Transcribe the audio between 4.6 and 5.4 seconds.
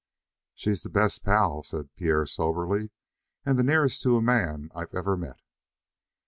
I've ever met."